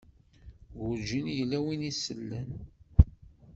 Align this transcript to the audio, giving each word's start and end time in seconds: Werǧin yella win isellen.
Werǧin 0.79 1.27
yella 1.37 1.59
win 1.65 1.83
isellen. 1.91 2.51